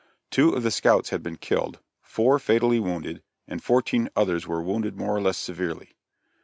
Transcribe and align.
Two 0.31 0.51
of 0.55 0.63
the 0.63 0.71
scouts 0.71 1.11
had 1.11 1.21
been 1.21 1.35
killed, 1.35 1.79
four 2.01 2.39
fatally 2.39 2.79
wounded, 2.79 3.21
and 3.47 3.63
fourteen 3.63 4.09
others 4.15 4.47
were 4.47 4.63
wounded 4.63 4.97
more 4.97 5.15
or 5.15 5.21
less 5.21 5.37
severely. 5.37 5.93